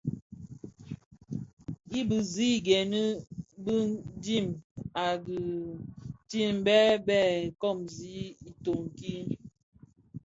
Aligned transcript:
I 1.99 1.99
bisiigherè 2.09 3.03
bi 3.63 3.75
dhim 4.23 4.47
a 5.05 5.05
dhitimbèn 5.25 6.87
lè 6.93 7.01
bè 7.07 7.21
kōōsi 7.61 8.15
itoň 8.49 8.81
ki. 8.97 9.15